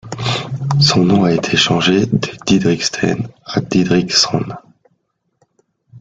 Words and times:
Son 0.79 1.05
nom 1.05 1.25
a 1.25 1.31
été 1.31 1.55
changé 1.55 2.07
de 2.07 2.27
Didriksen 2.47 3.27
à 3.45 3.61
Didrikson. 3.61 4.47